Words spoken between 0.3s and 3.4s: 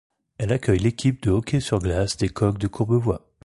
Elle accueille l'équipe de hockey sur glace des Coqs de Courbevoie.